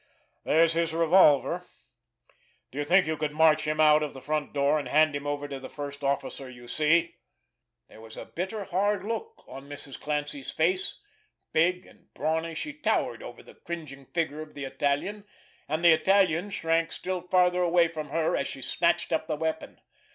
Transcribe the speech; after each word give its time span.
There's 0.43 0.73
his 0.73 0.95
revolver. 0.95 1.63
Do 2.71 2.79
you 2.79 2.83
think 2.83 3.05
you 3.05 3.15
could 3.17 3.33
march 3.33 3.67
him 3.67 3.79
out 3.79 4.01
of 4.01 4.15
the 4.15 4.19
front 4.21 4.51
door, 4.51 4.79
and 4.79 4.87
hand 4.87 5.15
him 5.15 5.27
over 5.27 5.47
to 5.47 5.59
the 5.59 5.69
first 5.69 6.03
officer 6.03 6.49
you 6.49 6.67
see?" 6.67 7.17
There 7.87 8.01
was 8.01 8.17
a 8.17 8.25
bitter, 8.25 8.63
hard 8.63 9.03
look 9.03 9.43
on 9.47 9.69
Mrs. 9.69 9.99
Clancy's 10.01 10.49
face. 10.49 10.99
Big 11.53 11.85
and 11.85 12.11
brawny, 12.15 12.55
she 12.55 12.73
towered 12.73 13.21
over 13.21 13.43
the 13.43 13.53
cringing 13.53 14.07
figure 14.07 14.41
of 14.41 14.55
the 14.55 14.63
Italian—and 14.63 15.85
the 15.85 15.93
Italian 15.93 16.49
shrank 16.49 16.91
still 16.91 17.21
farther 17.21 17.61
away 17.61 17.87
from 17.87 18.09
her, 18.09 18.35
as 18.35 18.47
she 18.47 18.63
snatched 18.63 19.13
up 19.13 19.27
the 19.27 19.37
weapon. 19.37 19.79